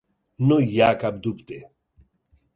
[0.51, 1.61] No hi ha cap dubte.